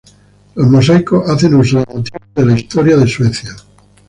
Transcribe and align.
Los 0.55 0.67
mosaicos 0.67 1.29
hacen 1.29 1.53
uso 1.53 1.77
de 1.77 1.85
motivos 1.93 2.21
de 2.33 2.45
la 2.47 2.55
historia 2.55 2.97
de 2.97 3.07
Suecia. 3.07 3.55